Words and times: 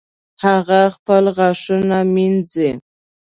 هغه 0.43 0.79
خپل 0.95 1.23
غاښونه 1.37 1.97
مینځي 2.13 2.69